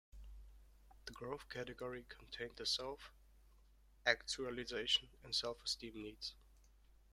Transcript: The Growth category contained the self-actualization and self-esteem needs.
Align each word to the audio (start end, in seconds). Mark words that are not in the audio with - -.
The 1.05 1.11
Growth 1.11 1.47
category 1.47 2.07
contained 2.09 2.55
the 2.55 2.65
self-actualization 2.65 5.09
and 5.23 5.35
self-esteem 5.35 5.93
needs. 5.93 6.33